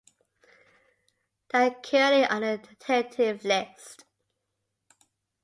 They 1.51 1.67
are 1.67 1.75
currently 1.79 2.25
on 2.25 2.41
the 2.41 2.59
tentative 2.79 3.43
list. 3.45 4.03